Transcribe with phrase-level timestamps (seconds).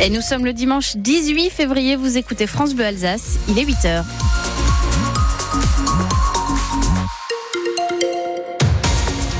[0.00, 4.04] Et nous sommes le dimanche 18 février, vous écoutez France Bleu Alsace, il est 8h.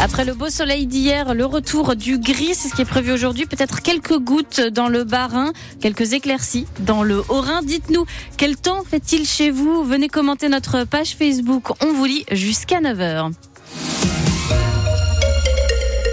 [0.00, 3.46] Après le beau soleil d'hier, le retour du gris, c'est ce qui est prévu aujourd'hui.
[3.46, 7.62] Peut-être quelques gouttes dans le Bas-Rhin, quelques éclaircies dans le Haut-Rhin.
[7.62, 8.06] Dites-nous,
[8.36, 9.84] quel temps fait-il chez vous?
[9.84, 11.70] Venez commenter notre page Facebook.
[11.84, 13.32] On vous lit jusqu'à 9h.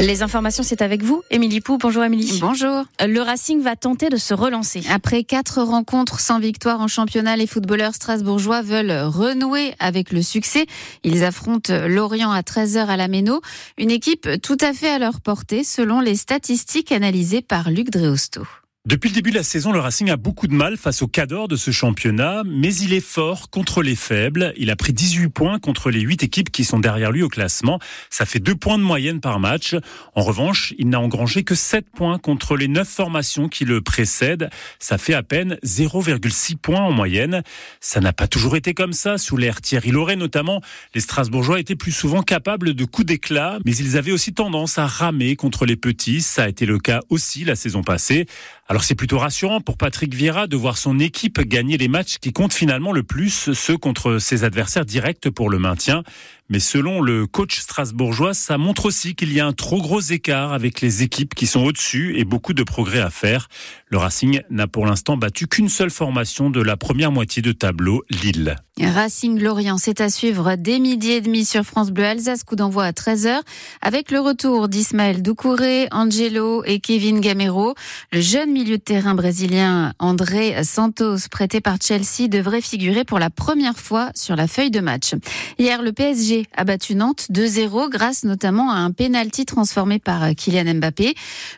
[0.00, 1.76] Les informations, c'est avec vous, Émilie Pou.
[1.76, 2.38] Bonjour Émilie.
[2.40, 2.84] Bonjour.
[3.04, 4.82] Le Racing va tenter de se relancer.
[4.88, 10.66] Après quatre rencontres sans victoire en championnat, les footballeurs strasbourgeois veulent renouer avec le succès.
[11.02, 13.40] Ils affrontent Lorient à 13h à la Méno,
[13.76, 18.42] une équipe tout à fait à leur portée selon les statistiques analysées par Luc Dreosto.
[18.86, 21.46] Depuis le début de la saison, le Racing a beaucoup de mal face au cador
[21.46, 24.54] de ce championnat, mais il est fort contre les faibles.
[24.56, 27.80] Il a pris 18 points contre les 8 équipes qui sont derrière lui au classement.
[28.08, 29.76] Ça fait 2 points de moyenne par match.
[30.14, 34.48] En revanche, il n'a engrangé que 7 points contre les 9 formations qui le précèdent.
[34.78, 37.42] Ça fait à peine 0,6 points en moyenne.
[37.80, 39.18] Ça n'a pas toujours été comme ça.
[39.18, 40.62] Sous l'ère Thierry Loret notamment,
[40.94, 44.86] les Strasbourgeois étaient plus souvent capables de coups d'éclat, mais ils avaient aussi tendance à
[44.86, 46.22] ramer contre les petits.
[46.22, 48.26] Ça a été le cas aussi la saison passée.
[48.70, 52.34] Alors c'est plutôt rassurant pour Patrick Vieira de voir son équipe gagner les matchs qui
[52.34, 56.02] comptent finalement le plus, ceux contre ses adversaires directs pour le maintien.
[56.50, 60.54] Mais selon le coach strasbourgeois, ça montre aussi qu'il y a un trop gros écart
[60.54, 63.48] avec les équipes qui sont au-dessus et beaucoup de progrès à faire.
[63.88, 68.02] Le Racing n'a pour l'instant battu qu'une seule formation de la première moitié de tableau,
[68.08, 68.56] Lille.
[68.80, 72.84] Racing Lorient, c'est à suivre dès midi et demi sur France Bleu Alsace, coup d'envoi
[72.84, 73.40] à 13h,
[73.82, 77.74] avec le retour d'Ismaël Doucouré, Angelo et Kevin Gamero.
[78.12, 83.30] Le jeune milieu de terrain brésilien André Santos, prêté par Chelsea, devrait figurer pour la
[83.30, 85.14] première fois sur la feuille de match.
[85.58, 90.74] Hier, le PSG a battu Nantes 2-0 grâce notamment à un penalty transformé par Kylian
[90.74, 91.14] Mbappé.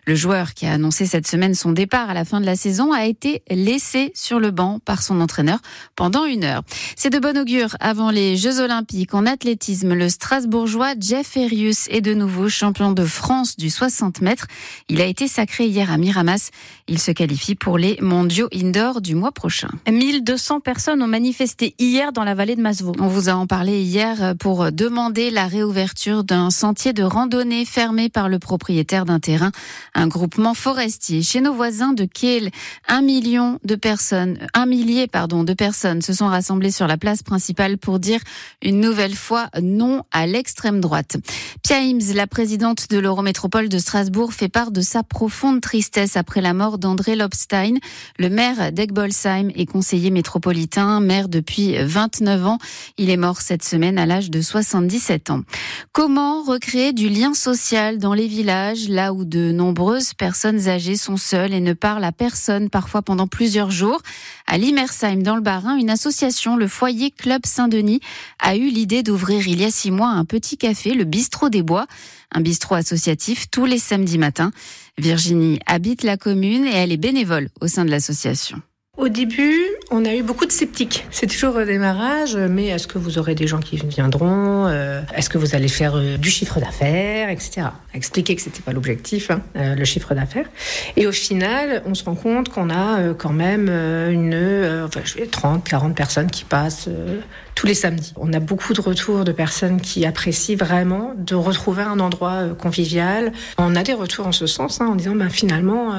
[0.06, 2.92] Le joueur qui a annoncé cette semaine son départ à la fin de la saison
[2.92, 5.58] a été laissé sur le banc par son entraîneur
[5.96, 6.62] pendant une heure.
[6.96, 9.94] C'est de bon augure avant les Jeux Olympiques en athlétisme.
[9.94, 14.46] Le Strasbourgeois Jeff Erius est de nouveau champion de France du 60 mètres.
[14.88, 16.50] Il a été sacré hier à Miramas.
[16.88, 19.70] Il se qualifie pour les mondiaux indoor du mois prochain.
[19.90, 22.94] 1200 personnes ont manifesté hier dans la vallée de Masevaux.
[22.98, 28.08] On vous a en parlé hier pour demander la réouverture d'un sentier de randonnée fermé
[28.08, 29.52] par le propriétaire d'un terrain,
[29.94, 31.22] un groupement forestier.
[31.22, 32.50] Chez nos voisins de Kiel,
[32.88, 37.22] un million de personnes, un millier, pardon, de personnes se sont rassemblées sur la place
[37.22, 38.20] principale pour dire
[38.62, 41.16] une nouvelle fois non à l'extrême droite.
[41.62, 46.40] Pia Ims, la présidente de l'Eurométropole de Strasbourg, fait part de sa profonde tristesse après
[46.40, 47.76] la mort d'André Lobstein,
[48.18, 52.58] le maire d'Egbolsheim et conseiller métropolitain, maire depuis 29 ans.
[52.98, 55.42] Il est mort cette semaine à l'âge de 77 ans.
[55.92, 61.16] Comment recréer du lien social dans les villages, là où de nombreuses personnes âgées sont
[61.16, 64.00] seules et ne parlent à personne, parfois pendant plusieurs jours?
[64.46, 68.00] À Limersheim, dans le Bas-Rhin, une association, le Foyer Club Saint-Denis,
[68.38, 71.62] a eu l'idée d'ouvrir il y a six mois un petit café, le Bistrot des
[71.62, 71.86] Bois,
[72.32, 74.52] un bistrot associatif tous les samedis matins.
[74.98, 78.60] Virginie habite la commune et elle est bénévole au sein de l'association.
[79.00, 81.06] Au début, on a eu beaucoup de sceptiques.
[81.10, 85.30] C'est toujours au démarrage, mais est-ce que vous aurez des gens qui viendront euh, Est-ce
[85.30, 87.68] que vous allez faire euh, du chiffre d'affaires, etc.
[87.94, 90.50] Expliquer que c'était pas l'objectif, hein, euh, le chiffre d'affaires.
[90.98, 94.34] Et au final, on se rend compte qu'on a quand même une,
[94.84, 96.90] enfin, je vais 30, 40 personnes qui passent
[97.54, 98.12] tous les samedis.
[98.16, 103.32] On a beaucoup de retours de personnes qui apprécient vraiment de retrouver un endroit convivial.
[103.56, 105.94] On a des retours en ce sens, hein, en disant, ben, finalement,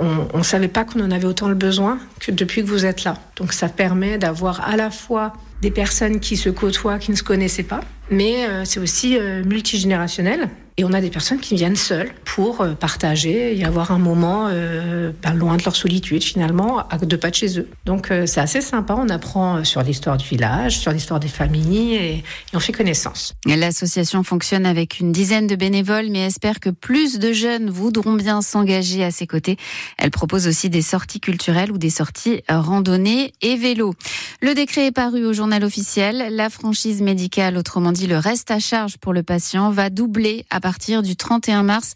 [0.00, 3.04] on, on savait pas qu'on en avait autant le besoin que depuis que vous êtes
[3.04, 3.16] là.
[3.36, 5.32] Donc ça permet d'avoir à la fois
[5.62, 9.42] des personnes qui se côtoient, qui ne se connaissaient pas, mais euh, c'est aussi euh,
[9.44, 10.50] multigénérationnel.
[10.76, 14.48] Et on a des personnes qui viennent seules pour euh, partager et avoir un moment
[14.50, 17.68] euh, ben, loin de leur solitude finalement, à deux pas de chez eux.
[17.84, 21.94] Donc euh, c'est assez sympa, on apprend sur l'histoire du village, sur l'histoire des familles
[21.94, 22.24] et,
[22.54, 23.34] on fait connaissance.
[23.46, 28.42] L'association fonctionne avec une dizaine de bénévoles mais espère que plus de jeunes voudront bien
[28.42, 29.56] s'engager à ses côtés.
[29.98, 33.94] Elle propose aussi des sorties culturelles ou des sorties randonnées et vélo.
[34.40, 36.34] Le décret est paru au journal officiel.
[36.34, 40.60] La franchise médicale, autrement dit le reste à charge pour le patient, va doubler à
[40.64, 41.92] partir du 31 mars.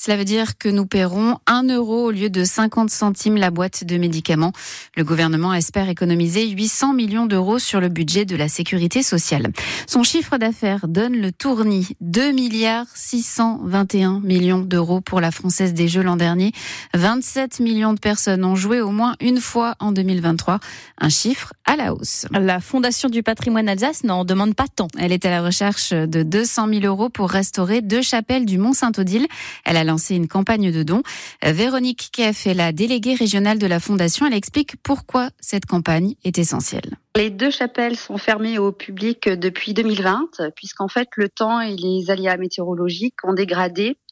[0.00, 3.82] Cela veut dire que nous paierons 1 euro au lieu de 50 centimes la boîte
[3.82, 4.52] de médicaments.
[4.96, 9.48] Le gouvernement espère économiser 800 millions d'euros sur le budget de la sécurité sociale.
[9.88, 15.88] Son chiffre d'affaires donne le tournis 2 milliards 621 millions d'euros pour la Française des
[15.88, 16.52] Jeux l'an dernier.
[16.94, 20.60] 27 millions de personnes ont joué au moins une fois en 2023.
[20.98, 22.24] Un chiffre à la hausse.
[22.30, 24.86] La Fondation du patrimoine Alsace n'en demande pas tant.
[24.96, 29.26] Elle est à la recherche de 200 000 euros pour restaurer deux chapelles du Mont-Saint-Odile.
[29.64, 31.02] Elle a lancé une campagne de dons.
[31.42, 34.26] Véronique Keff est la déléguée régionale de la Fondation.
[34.26, 36.96] Elle explique pourquoi cette campagne est essentielle.
[37.16, 42.10] Les deux chapelles sont fermées au public depuis 2020, puisqu'en fait le temps et les
[42.10, 44.07] aléas météorologiques ont dégradé euh,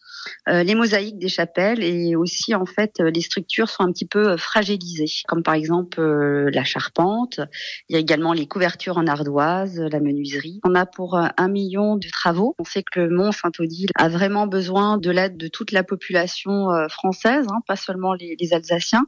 [0.47, 5.07] les mosaïques des chapelles et aussi en fait les structures sont un petit peu fragilisées,
[5.27, 7.41] comme par exemple euh, la charpente.
[7.89, 10.61] Il y a également les couvertures en ardoise, la menuiserie.
[10.65, 12.55] On a pour un million de travaux.
[12.59, 16.71] On sait que le Mont Saint-Odile a vraiment besoin de l'aide de toute la population
[16.71, 19.07] euh, française, hein, pas seulement les Alsaciens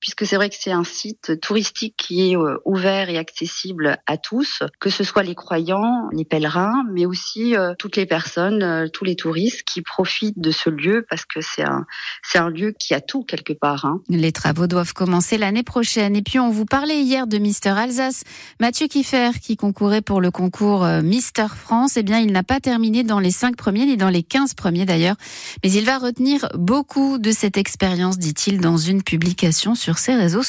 [0.00, 4.16] puisque c'est vrai que c'est un site touristique qui est euh, ouvert et accessible à
[4.16, 8.88] tous, que ce soit les croyants, les pèlerins, mais aussi euh, toutes les personnes, euh,
[8.88, 11.86] tous les touristes qui profitent de ce lieu parce que c'est un,
[12.22, 13.84] c'est un lieu qui a tout quelque part.
[13.84, 14.00] Hein.
[14.08, 16.16] Les travaux doivent commencer l'année prochaine.
[16.16, 18.24] Et puis on vous parlait hier de Mister Alsace.
[18.58, 23.04] Mathieu Kiffer, qui concourait pour le concours Mister France, eh bien il n'a pas terminé
[23.04, 25.16] dans les cinq premiers ni dans les 15 premiers d'ailleurs,
[25.62, 30.14] mais il va retenir beaucoup de cette expérience, dit-il dans une publication sur sur ses
[30.14, 30.48] réseaux sociaux.